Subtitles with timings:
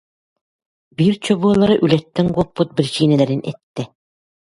[0.97, 3.83] биир чобуолара үлэттэн куоппут биричиинэлэрин эттэ